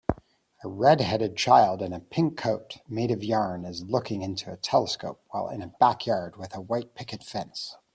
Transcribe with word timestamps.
A 0.63 0.67
redheaded 0.67 1.37
child 1.37 1.83
in 1.83 1.93
a 1.93 1.99
pink 1.99 2.35
coat 2.35 2.77
made 2.89 3.11
of 3.11 3.23
yarn 3.23 3.65
is 3.65 3.83
looking 3.83 4.23
into 4.23 4.51
a 4.51 4.57
telescope 4.57 5.21
while 5.29 5.47
in 5.47 5.61
a 5.61 5.67
backyard 5.79 6.37
with 6.37 6.55
a 6.55 6.59
white 6.59 6.95
picket 6.95 7.23
fence 7.23 7.75